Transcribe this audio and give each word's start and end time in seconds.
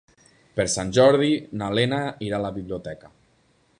Per 0.59 0.63
Sant 0.75 0.93
Jordi 0.99 1.29
na 1.61 1.67
Lena 1.81 1.99
irà 2.29 2.39
a 2.41 2.43
la 2.47 2.53
biblioteca. 2.57 3.13